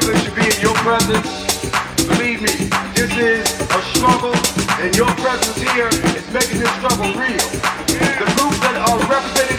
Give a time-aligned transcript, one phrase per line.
[0.00, 1.30] privilege to be in your presence.
[2.10, 2.66] Believe me,
[2.98, 4.34] this is a struggle,
[4.82, 7.46] and your presence here is making this struggle real.
[7.86, 9.53] The groups that are represented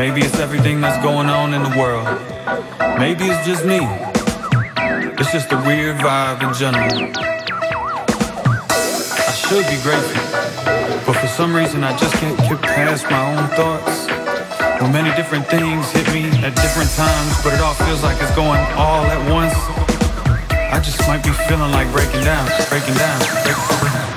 [0.00, 2.08] Maybe it's everything that's going on in the world.
[2.98, 3.80] Maybe it's just me.
[5.20, 6.88] It's just a weird vibe in general.
[9.28, 10.24] I should be grateful,
[11.04, 14.06] but for some reason I just can't get past my own thoughts.
[14.80, 18.34] Well, many different things hit me at different times, but it all feels like it's
[18.34, 19.52] going all at once.
[20.72, 24.09] I just might be feeling like breaking down, breaking down, breaking down.